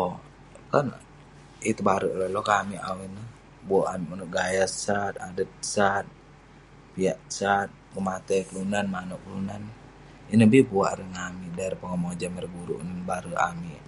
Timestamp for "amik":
2.62-2.84, 3.92-4.08, 11.32-11.52, 13.50-13.82